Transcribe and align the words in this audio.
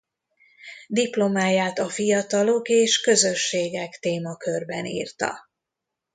Diplomáját 0.87 1.79
a 1.79 1.89
fiatalok 1.89 2.69
és 2.69 3.01
közösségek 3.01 3.97
témakörben 3.99 4.85
írta. 4.85 5.49